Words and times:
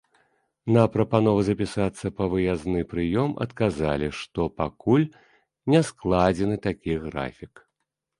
На 0.75 0.83
прапанову 0.93 1.41
запісацца 1.49 2.07
па 2.21 2.25
выязны 2.31 2.81
прыём 2.93 3.29
адказалі, 3.45 4.07
што 4.21 4.47
пакуль 4.61 5.05
не 5.75 5.83
складзены 5.91 6.55
такі 6.67 6.91
графік. 7.05 7.53